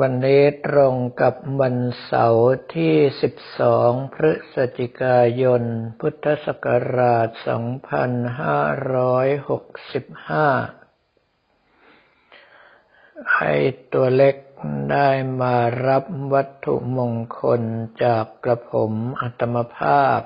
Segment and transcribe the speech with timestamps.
[0.00, 2.94] วันนี้ตรงกับวันเสาร์ที่
[3.54, 5.62] 12 พฤศจิกายน
[6.00, 7.42] พุทธศักราช 2565
[13.36, 13.54] ให้
[13.92, 14.36] ตัวเล็ก
[14.90, 15.08] ได้
[15.40, 15.56] มา
[15.86, 17.62] รับวัตถุมงคล
[18.04, 18.92] จากกระผม
[19.22, 20.20] อัตมภาพ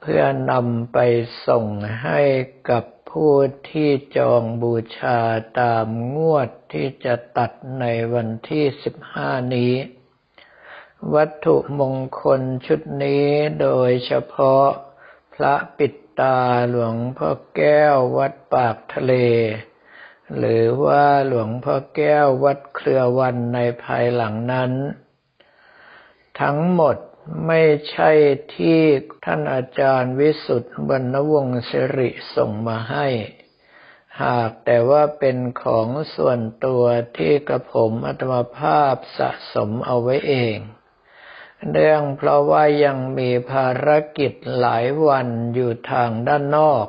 [0.00, 0.98] เพื่อนำไป
[1.46, 1.64] ส่ง
[2.02, 2.20] ให้
[2.70, 2.84] กับ
[3.18, 3.36] ผู้
[3.70, 5.18] ที่จองบูชา
[5.60, 7.84] ตามงวดที่จะตัดใน
[8.14, 9.74] วันที่สิบห้านี้
[11.14, 13.28] วัตถุมงคลชุดนี้
[13.60, 14.66] โดยเฉพาะ
[15.34, 16.38] พระปิดตา
[16.70, 19.14] หลวงพ่อแก้ววัดปากทะเล
[20.36, 24.72] หรือว่าหลวงพ่อแก้ววัดเครือวันในภายหลังนั้น
[26.40, 26.96] ทั้งหมด
[27.46, 28.10] ไม่ใช่
[28.56, 28.80] ที่
[29.24, 33.08] ท่านอาจารย์วิสุทธ์บรรณวงศ์สิริส่งมาให้
[34.22, 36.84] หากแต่ว่าเป็นของส่วนตัว
[37.16, 40.56] ที่กระผมอัตมภาพสะสมเอาไว้เอง
[41.70, 43.88] เนื่องเพราะว่ายังมีภาร
[44.18, 46.86] กิจหลายวันอยู่ทางด้านนอก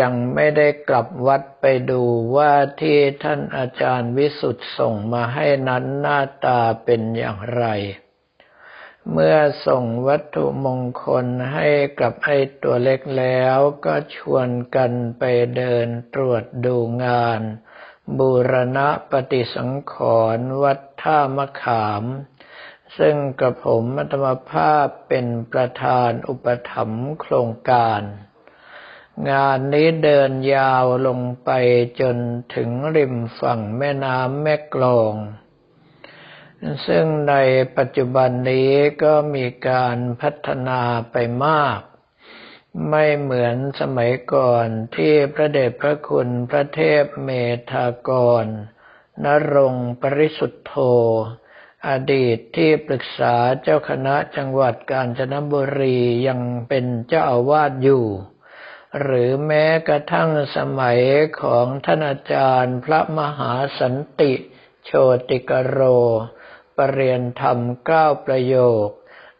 [0.00, 2.02] ยังไม่ได้กลับวัดไปดู
[2.36, 7.64] ว่าที่ท่านอาจารย์วิสุทธ์ส่งมาให้นั้นหน้าตาเป็นอย่างไร
[9.12, 11.68] เมื่อส่งวัตถุมงคลให้
[12.00, 15.24] กับไอ้ตัวเล็กแล้วก็ชวนกันไป
[15.56, 17.40] เดินตรวจดูงาน
[18.18, 19.94] บูรณะปฏิสังข
[20.36, 22.04] รณ์วัดท่ามะขาม
[22.98, 28.00] ซึ่งกระผมมัตมภาพเป็นประธานอุปถัมภ์โครงการ
[29.30, 31.50] งานนี้เดินยาวลงไป
[32.00, 32.16] จน
[32.54, 35.14] ถึงริมฝั่งแม่น้ำแม่กลอง
[36.86, 37.34] ซึ่งใน
[37.76, 40.80] ปัจจุบันนี้ก็มีการพัฒนา
[41.12, 41.80] ไปมาก
[42.90, 47.30] ไม่เหมือนสมัยก่อนที่พระเดชพระคุณพระเทพเม
[47.72, 48.10] ธาก
[48.42, 48.44] ร
[49.24, 50.74] นรงปริสุทธโธ
[51.88, 58.06] อดีตที่ปรึกษาเจ้าคณะจังหวัดกาญจนบุรียังเป็นเจ้าอาวาสอยู่
[59.00, 61.00] หรือแม้กระทั่งสมัย
[61.40, 64.32] ของท่านอาจารย์พระมหาสันติ
[64.84, 64.90] โช
[65.28, 65.80] ติกโร
[66.78, 68.86] ปรเรียนธรรมเก้าประโยค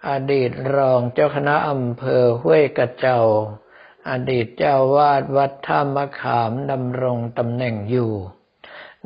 [0.08, 3.20] อดีตรองเจ้าคณะอำเภอห้วยกระเจ้า
[4.10, 8.12] อดีตเจ้าวาดวัดท่ามะขามดำรงตำแหน่งอยู่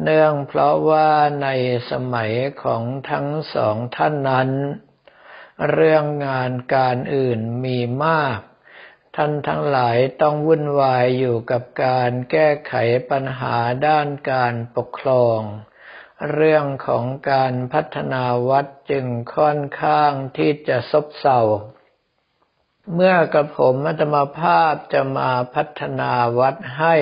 [0.02, 1.10] เนื่องเพราะว่า
[1.42, 1.48] ใน
[1.90, 2.32] สมัย
[2.62, 4.50] ของทั้งสองท่านนั้น
[5.70, 8.38] เรื่องงานการอื่นมีมาก
[9.16, 12.74] ท่านทั้งหลายต้องวุ่นวายอยู่กับการแก้ไข
[13.10, 13.56] ปัญหา
[13.86, 15.40] ด้านการปกครอง
[16.30, 19.06] เรื่องของการพัฒนาวัดจึง
[19.36, 21.40] ค่อนข้างที่จะซบเซา
[22.94, 26.96] เมื่อกระผมมัตมาภาพจะมาพัฒนาวัดให้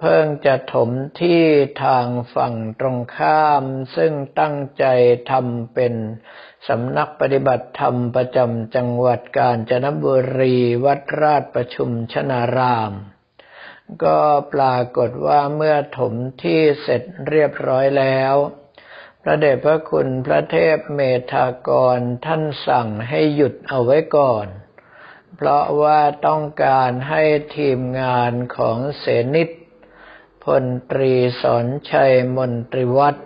[0.00, 0.90] เพิ่งจะถม
[1.20, 1.42] ที่
[1.84, 3.64] ทางฝั่งตรงข้าม
[3.96, 4.84] ซึ่งตั้งใจ
[5.30, 5.94] ทำเป็น
[6.68, 12.92] สำนักปฏิบัติธรรมประจำจังหวัดกาญจนบุรีวัดราชประชุมชนาราม
[14.04, 14.20] ก็
[14.54, 18.34] ปรากฏว่าเมื่อถมที่เสร็จเรียบร้อยแล้ว
[19.22, 21.00] พระเดชพระคุณพระเทพเม
[21.32, 24.46] ธากรท่านสั่งให้หยุดเอาไว้ก่อน
[25.36, 27.22] เพราะว่าต้องการให้
[27.56, 29.50] ทีมงานของเสนิต
[30.44, 33.16] พลตรีสอนชัยมนตรีวัฒ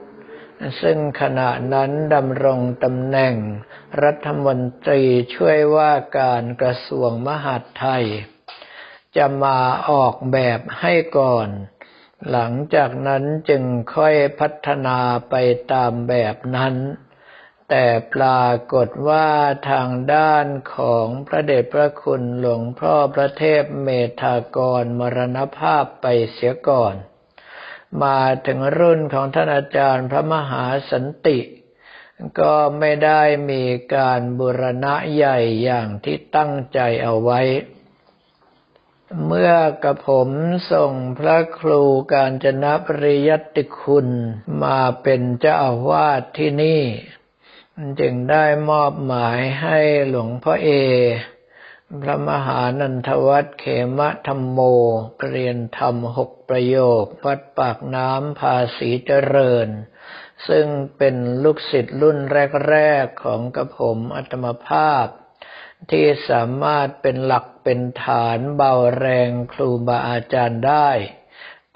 [0.83, 3.35] ซึ่งขณะนั้นดำรงตำแหน่ง
[4.03, 5.03] รัฐมนตรี
[5.35, 8.07] ช่วยว่าการกระทรวงมหาดไทย
[9.17, 9.59] จะมา
[9.91, 11.49] ออกแบบให้ก่อน
[12.31, 13.63] หลังจากนั้นจึง
[13.95, 14.99] ค่อยพัฒนา
[15.31, 15.35] ไป
[15.73, 16.75] ตามแบบนั้น
[17.69, 19.29] แต่ปรากฏว่า
[19.71, 23.89] ทางด้านของพระเดชพระคุณหลวงพ่อพระเทพเม
[24.21, 26.95] ธากรมรณภาพไปเสียก่อน
[28.03, 31.39] มาถึงรุ่นของท่านอาจารย์พระมหาสันติ
[32.41, 37.41] ก็ไม่ได้มีการบุรณะใหญ่อย่างที่ตั้งใจเอาไว้
[39.27, 39.53] เมื่อ
[39.85, 40.31] กระผม
[40.73, 41.83] ส่งพระครู
[42.13, 44.09] การจนปริยัติคุณ
[44.63, 46.83] มาเป็นเจ้าอาวาสที่นี่
[48.01, 49.79] จึงได้มอบหมายให้
[50.09, 50.69] หลวงพ่อเอ
[52.03, 53.65] พระมหานันทวัฒเข
[53.99, 54.61] มธรรมโม
[55.29, 59.69] เรียนธรรมหกประโยค วัดปากน้ำภาษีเจริญ
[60.49, 60.67] ซึ่ง
[60.97, 62.19] เป็นลูกศิษย์รุ่น
[62.71, 65.07] แรก ๆ ของกระผมอัตมภาพ
[65.91, 70.91] ที่สามารถเป็นหลักเป็นฐานเบาแรงครูบาอาจารย์ได้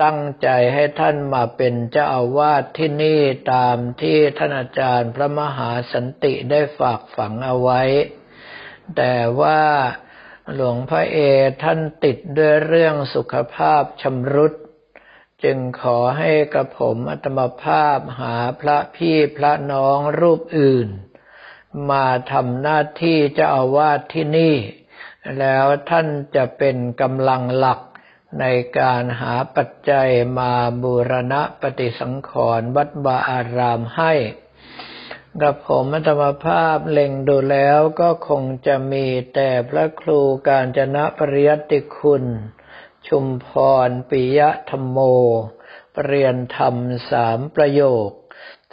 [0.02, 3.20] ตั้งใจให้ท่านมาเป็นเจ้าอาวาสที่นี่
[3.52, 7.82] ตามที่ท่านอาจารย์พระมหาสันติได้ฝากฝังเอาไว้
[8.96, 9.62] แต่ว่า
[10.54, 11.18] หลวงพ่อเอ
[11.62, 14.52] ท่านติดด้วยเรื่องสุขภาพชำรุด
[15.44, 20.88] จึงขอให้กระผมอัตมภาพหาพระพี่พระน้องรูปอื่น
[21.90, 24.54] มาทำหน้าที่เจ้าอาวาสที่นี่
[25.38, 27.80] แล้วท่านจะเป็นกำลังหลัก
[28.40, 28.44] ใน
[28.78, 34.12] การหาปัจจัยมาบูรณะปฏิสังขรณ์วัดบาอารามให้
[35.42, 42.24] กับผมธรรมภาพเล็งดูแล้วก็คงจะมีแต่พระครูการจนะปริยติคุณ
[43.08, 43.48] ชุมพ
[43.86, 44.98] รปิยะธรรมโม
[45.94, 46.74] ปรเรียนธรรม
[47.10, 48.10] สามประโยค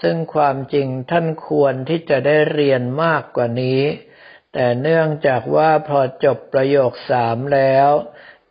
[0.02, 3.82] ซึ่งความจริงท่านควรที่จะได้เรียนมากกว่านี้
[4.54, 7.90] แต่เนื่องจากว่าพอจบประโยคสามแล้ว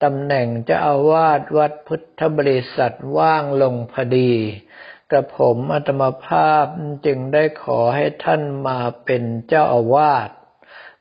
[0.03, 4.35] ตำแหน่งเจ้าอาวาสวัดพุทธบริษัทว่างลงพอดี
[5.11, 6.67] กระผมอัตมภาพ
[7.07, 10.29] จึงได้ขอให้ท่านมาเป็นเจ้าอาวาส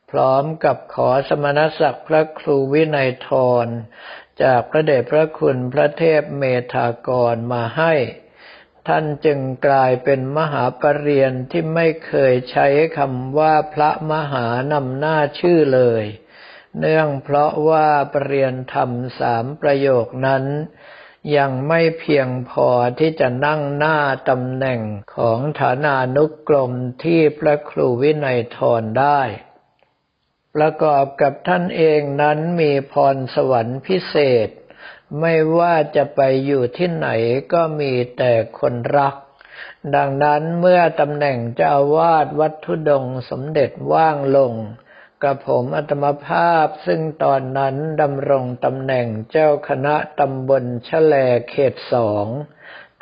[0.09, 3.29] พร้อมกับขอสมณศักดิ์พระครูวินัยท
[3.65, 3.67] ร
[4.43, 6.43] จากพระเดชพระคุณพระเทพเม
[6.73, 7.93] ธากรมาให้
[8.87, 12.67] ท่านจึงกลายเป็นมหาปรริญญาที่ไม่เคยใช้
[12.97, 16.05] คำว่าพระมหานำหน้าชื่อเลย
[16.79, 20.43] เนื่องเพราะว่าปรริญญาธรรมสามประโยคนั้น
[21.37, 23.97] ยังไม่เพียงพอที่จะนั่งหน้า
[24.29, 24.81] ตำแหน่ง
[25.15, 26.71] ของฐานานุกรม
[27.03, 29.21] ที่พระครูวินัยทรได้
[30.55, 34.15] ประกอบกับท่านเองนั้นมีพรสวรรค์พิเศ
[34.47, 34.49] ษ
[35.19, 37.09] ไม่ว่าจะไปอยู่ที่ไหน
[37.53, 39.15] ก็มีแต่คนรัก
[39.95, 44.53] ดังนั้นเมื่อตำแหน่งเจ้าวาดวัดทุดงสมเด็จว่างลง
[45.23, 51.15] กับผมอัตมภาพซึ่งตอนนั้นดำรงตำแหน่งเจ้าคณะตำบลชะแล
[51.50, 52.27] เขตสอง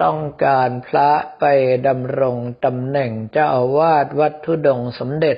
[0.04, 1.46] ต้องการพระไป
[1.88, 5.38] ดำรงตำแหน่งเจ้าอาวาสวัดทุดงสมเด็จ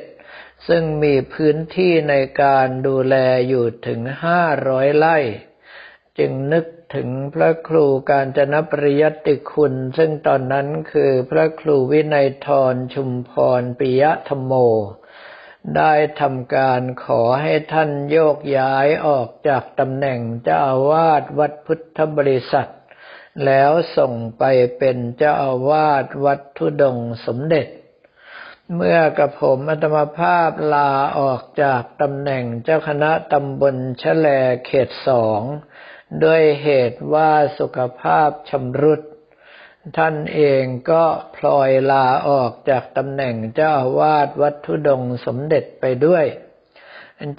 [0.67, 3.15] ซึ่งมีพื้นที่ในการดูแล
[3.47, 5.17] อยู่ถึงห้าร้อยไร่
[6.19, 14.53] จึงนึกถึงพระครูการจนปริยติคุณ ซึ่งตอนนั้นคือพระครูวินัยทรชุมพรปิยธรรมโม
[15.77, 22.71] ได้ทำการขอให้ท่านโยกย้ายออกจากตำแหน่งเจ้าอาวาสวัดพุทธบริษัท
[23.45, 24.43] แล้วส่งไป
[24.77, 27.67] เป็นเจ้าอาวาสวัดทุดงสมเด็จ
[28.75, 34.27] เมื่อกระผมอัตมภาพลาออกจากตำแหน่งเจ้าคณะตำบลชะแล
[34.65, 35.41] เขตสอง
[36.23, 39.01] ด้วยเหตุว่าสุขภาพชำรุด
[39.97, 41.03] ท่านเองก็
[41.35, 46.25] พลอยลาออกจากตำแหน่งเจ้าอาวาสวัดทุดงสมเด็จไปด้วย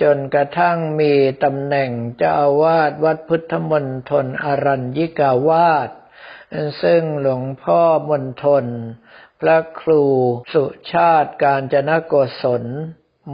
[0.03, 1.13] จนกระทั่งมี
[1.45, 5.91] ตำแหน่งเจ้าอาวาสวัดพุทธมณฑลอรัญญิกาวาส
[6.83, 8.65] ซึ่งหลวงพ่อมณฑล
[9.41, 10.03] พระครู
[10.53, 12.65] สุชาติการจนโกศล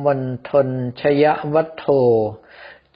[0.04, 0.68] มณฑล
[1.00, 1.24] ชย
[1.54, 1.86] วัฒโธ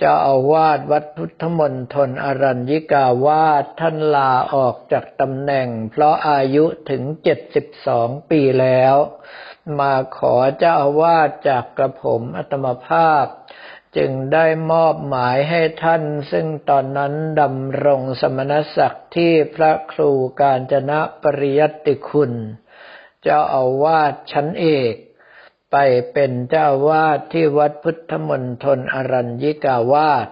[0.02, 8.94] จ้าอาวาสวัดพุทธมณฑลอรัญญิกาวาสท่านลาออกจากตำแหน่ง เพราะอายุถึงเจ็ดสิบสองปีแล้ว
[9.78, 13.26] มาขอเจ้าอาวาสจากกระผมอัตมภาพ
[13.96, 16.02] จึงได้มอบหมายให้ท่าน
[16.32, 20.10] ซึ่งตอนนั้นดำรงสมณศักดิ์ที่พระครู
[20.40, 22.32] การจนะปริยัติคุณ
[23.22, 24.94] เจ้าอาวาสชั้นเอก
[25.70, 25.76] ไป
[26.12, 30.28] เป็นเจ้าวาดที่วัดพุทธมณฑลอรัญญิกาวาส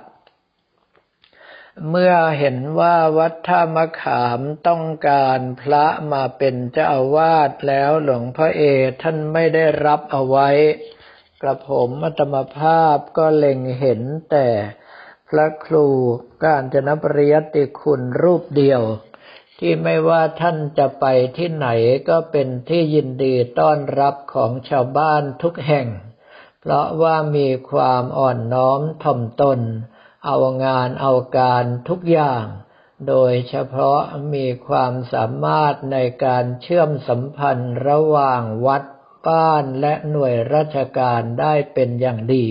[1.90, 8.62] เมื่อเห็นว่าวัดท่ามะขามต้องการพระมาเป็นเจ้าวาสแล้วหลวงพ่อเอ
[9.02, 10.48] ท่านไม่ได้รับเอาไว้
[11.42, 14.48] กระผมอัตมภาพก็เล็งเห็นแต่
[15.28, 15.86] พระครู
[16.44, 18.82] การจนปริยติคุณรูปเดียว
[19.58, 21.04] ที่ไม่ว่าท่านจะไป
[21.36, 21.68] ที่ไหน
[22.08, 25.88] ก็เป็นที่ยินดีต้อนรับของชาวบ้านทุกแห่ง
[26.60, 29.60] เพราะว่ามีความอ่อนน้อมถ่อมตน
[30.26, 32.44] เอางานเอาการทุกอย่าง
[33.08, 34.00] โดยเฉพาะ
[34.34, 38.82] มีความสามารถในการเชื่อมสัมพันธ์ระหว่างวัด
[39.26, 42.46] บ้านและหน่วยราชการได้เป็นอย่างดี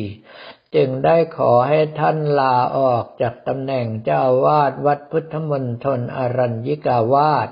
[0.77, 7.49] จึงได้ขอให้ท่านลาออกจากตำแหน่งเจ้าวาดวัดพุทธมณฑลอรัญญิกาวาส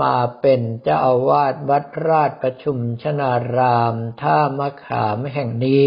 [0.00, 5.86] มาเป็นเจ้าอาวาสวัดราชประชุมชนารามท่ามะขามแห่งนี้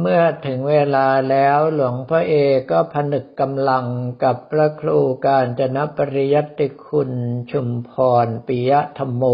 [0.00, 2.34] เมื่อถึงเวลาแล้วหลวงพ่อเอ
[2.70, 3.86] ก็ผนึกกำลัง
[4.22, 7.12] กับพระครูการจนปริยัติคุณ
[7.50, 7.90] ชุมพ
[8.24, 9.24] รปิยธรรมโม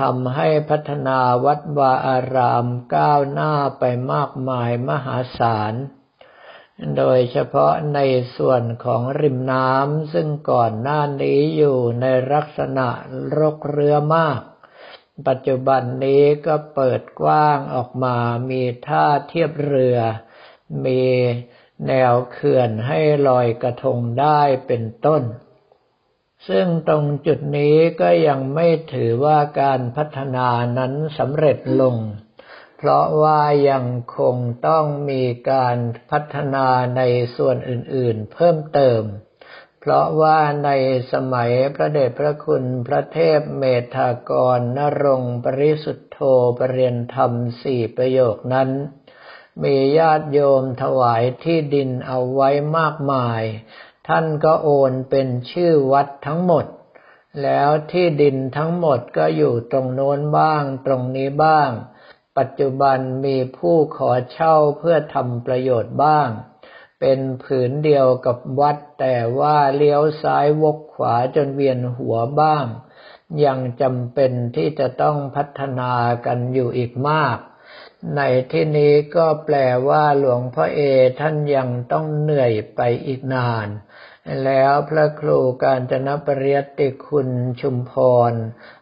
[0.00, 5.74] ทำให้พัฒนาวัดวาอารามก้าวหน้าไปมากมายมหาศาล
[6.96, 8.00] โดยเฉพาะใน
[8.36, 12.88] ส่วนของริมน้ำซึ่งก่อนหน้านี้อยู่ในลักษณะ
[13.38, 14.40] รกเรือมาก
[15.28, 18.16] ปัจจุบันนี้ก็เปิดกว้างออกมา
[18.50, 19.98] มีท่าเทียบเรือ
[20.84, 21.02] มี
[21.88, 25.22] แนวเขื่อนให้ลอยกระทงได้เป็นต้น
[26.48, 31.96] ซึ่งตรงจุดนี้ก็ยังไม่ถือว่าการพัฒนานั้นสำเร็จลง
[32.78, 33.86] เพราะว่ายัง
[34.18, 35.78] คงต้องมีการ
[36.10, 37.02] พัฒนาใน
[37.36, 39.02] ส่วนอื่นๆ เพิ่มเติม
[39.80, 40.70] เพราะว่าใน
[41.12, 46.18] สมัยพระเดชพระคุณพระเทพเมธากรนรงปริสุทธโธ
[46.58, 47.32] ปรเรียนธรรม
[47.62, 48.70] สี่ประโยคนั้น
[49.62, 53.42] มีญาติโยมถวายที่ดินเอาไว้มากมาย
[54.08, 56.66] ท่านก็โอนเป็นชื่อวัดทั้งหมด
[57.42, 61.70] แล้วที่ดินทั้งหมดก็อยู่ตรงโน้นบ้าง ตรงนี้บ้าง
[62.38, 66.28] ปัจจุบันมีผู้ขอเช่าเพื่อทำประโยชน์บ้าง
[67.00, 72.64] เป็นผืนเดียวกับวัดแต่ว่าเลี้ยวซ้ายวกขวาจนเวียนหัวบ้าง
[73.44, 75.92] ยังจำเป็นที่จะต้องพัฒนา
[76.26, 77.38] กันอยู่อีกมาก
[78.16, 78.20] ใน
[78.52, 79.56] ที่นี้ก็แปล
[79.88, 80.80] ว่าหลวงพ่อเอ
[81.20, 83.68] ท่านยังต้องเหนื่อยไปอีกนาน
[84.44, 87.28] แล้วพระครูการจนปริยติคุณ
[87.60, 87.92] ชุมพ
[88.30, 88.32] ร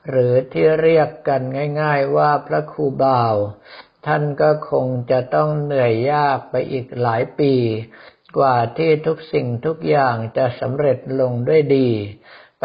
[0.08, 1.42] หรือที่เรียกกัน
[1.80, 3.36] ง่ายๆว่าพระครูบ่าว
[4.06, 7.54] ท่านก็คงจะต้องเหนื่อยยากไปอีกหลายปี
[8.38, 11.90] กว่าที่ทุกสิ่งทุกอย่างจะสำเร็จลงด้วยดี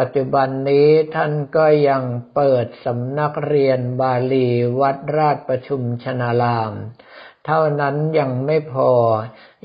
[0.04, 2.02] ัจจุบันนี้ท่านก็ยัง
[2.34, 4.48] เปิดสำนักเรียนบาลี
[4.80, 6.72] วัดราชประชุมชนาราม
[7.46, 8.92] เท่านั้นยังไม่พอ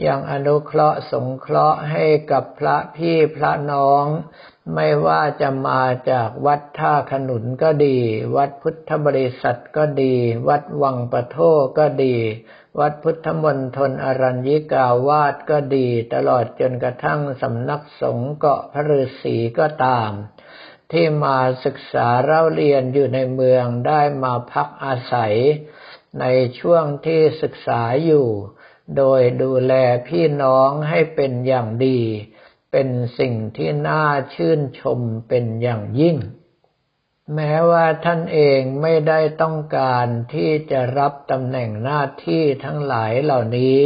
[0.08, 4.06] ยังอนุเคราะห์สงเคราะห์ให้กับพระพี่พระน้อง
[4.74, 7.98] ไม่ว่าจะมาจากวัดท่าขนุนก็ดี
[8.36, 10.16] วัดพุทธบริษัทก็ดี
[10.48, 11.38] วัดวังปะโท
[11.78, 12.16] ก็ดี
[12.80, 20.12] วัดพุทธมณฑลอรัญญิกาวาสก็ดี ตลอดจนกระทั่งสำนักสงฆ์เกาะพระฤาษีก็ตาม
[20.92, 25.36] ที่มาศึกษาเล่าเรียนอยู่ในเมืองได้มาพักอาศัย
[26.20, 26.26] ใน
[26.60, 28.28] ช่วงที่ศึกษาอยู่
[28.98, 29.74] โดยดูแล
[30.08, 32.00] พี่น้องให้เป็นอย่างดี
[32.72, 36.18] เป็นสิ่งที่น่าชื่นชมเป็นอย่างยิ่ง
[37.36, 43.78] แม้ว่าท่านเองไม่ได้ต้องการที่จะรับตำแหน่งหน้าที่ทั้งหลายเหล่านี้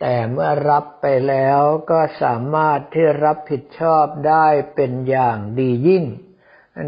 [0.00, 1.60] แต่เมื่อรับไปแล้ว
[1.90, 6.04] ก็สามารถที่รับผิดชอบได้เป็นอย่างดียิ่ง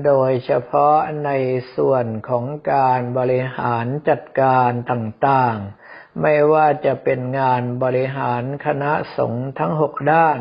[0.06, 1.30] โดยเฉพาะใน
[1.76, 10.38] ส่วนของการบริหารจัดการต่างๆ ไม่ว่าจะเป็นงานบริหารคณะสงฆ์ทั้งหกด้าน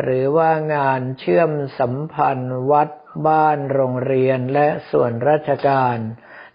[0.00, 2.90] หรือว่างานเชื่อมสัมพันธ์วัด
[3.26, 5.98] บ้านโรงเรียนและส่วนราชการ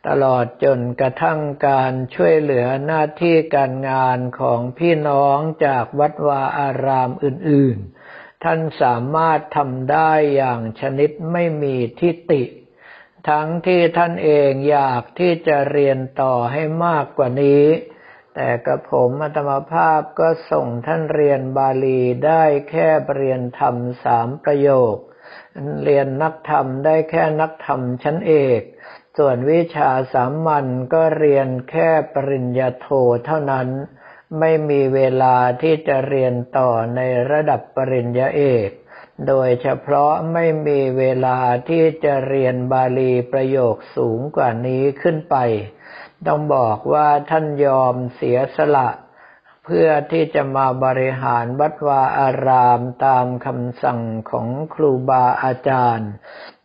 [0.08, 12.44] ตลอดจนกระทั่งการช่วยเหลือหน้าที่การงานของพี่น้องจากวัดวาอารามอื่นๆ ท่านสามารถทำได้อย่างชนิดไม่มีทิฏฐิ
[13.30, 17.66] ทั้งที่ท่านเองอยากที่จะเรียนต่อให้มากกว่านี้
[18.36, 24.96] แต่กระผมอัตมภาพก็ส่งท่านเรียนบาลีได้แค่เรียนธรรมสามประโยค
[25.84, 28.62] เรียนนักธรรมได้แค่นักธรรมชั้นเอก
[29.18, 32.88] ส่วนวิชาสามัญก็เรียนแค่ปริญญาโท
[33.25, 33.68] เท่านั้น
[34.40, 37.00] ไม่มีเวลาที่จะเรียนต่อใน
[37.32, 38.70] ระดับปริญญาเอก
[39.28, 45.36] โดยเฉพาะไม่มีเวลาที่จะเรียนบาลีประโยคสูงกว่านี้ขึ้นไป
[46.27, 48.89] ต้องบอกว่าท่านยอมเสียสละ
[49.65, 56.12] เพื่อที่จะมาบริหารวัดวาอารามตามคำสั่งของครูบาอาจารย์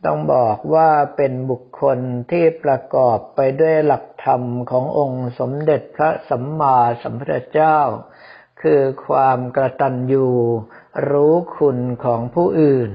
[0.04, 1.98] ต้องบอกว่าเป็นบุคคล
[2.30, 7.78] ที่ประกอบไปด้วยหลักธรรมขององค์สมเด็จพระสัมมาสัมพุทธเจ้า
[8.62, 10.28] คือความกระตัญญู
[11.10, 12.90] รู้คุณของผู้อื่น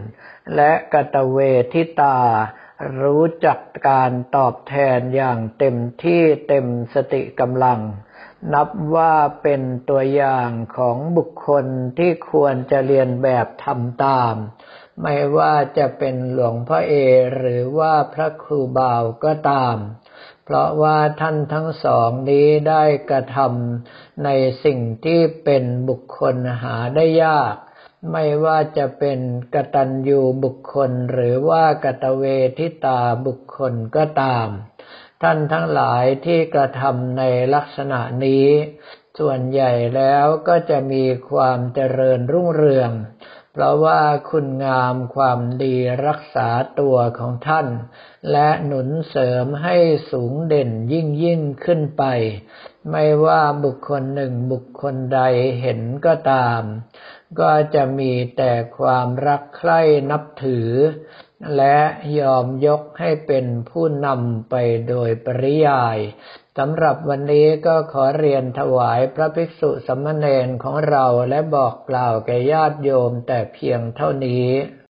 [0.55, 1.38] และกตเว
[1.74, 2.17] ทิตา
[3.01, 7.80] รู้จักการตอบแทนอย่างเต็มที่เต็มสติกำลัง
[8.53, 11.65] นับว่าเป็นตัวอย่างของบุคคล
[11.98, 14.36] ที่ควรจะเรียนแบบทำตาม
[15.01, 16.94] ไม่ว่าจะเป็นหลวงพ่อเอ
[17.36, 19.77] หรือว่าพระครูบาวก็ตาม
[20.44, 24.30] เพราะว่าท่านทั้งสองนี้ได้กระทำใน
[24.63, 27.56] สิ่งที่เป็นบุคคลหาได้ยาก
[28.12, 29.19] ไม่ว่าจะเป็น
[29.53, 32.24] กตัญญูบุคคลหรือว่ากตเว
[32.57, 34.48] ทิตาบุคคลก็ตาม
[35.22, 38.48] ท่านทั้งหลายที่กระทำในลักษณะนี้
[39.19, 42.91] ส่วนใหญ่แล้วก็จะมีความเจริญรุ่งเรือง
[43.55, 45.75] เพราะว่าคุณงามความดี
[46.07, 47.67] รักษาตัวของท่าน
[48.31, 49.77] และหนุนเสริมให้
[50.12, 52.03] สูงเด่นยิ่งยิ่งขึ้นไป
[52.91, 55.22] ไม่ว่าบุคคลหนึ่งบุคคลใด
[55.62, 56.62] เห็นก็ตาม
[57.40, 60.70] ก็จะมีแต่ความรักใคร่นับถือ
[61.58, 61.78] และ
[62.20, 64.56] ยอมยกให้เป็นผู้นำไป
[64.90, 65.98] โดยปริยาย
[66.58, 74.48] สำหรับวันนี้ก็ขอเรียนถวายพระภิกษุสมณเณรของเราและบอกกล่าวแก่ญาติโยมแต่เพียงเท่านี้